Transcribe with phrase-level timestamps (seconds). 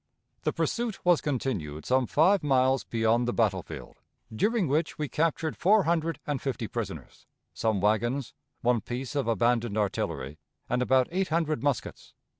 [0.45, 3.97] The pursuit was continued some five miles beyond the battle field,
[4.35, 9.77] during which we captured four hundred and fifty prisoners, some wagons, one piece of abandoned
[9.77, 12.15] artillery, and about eight hundred muskets.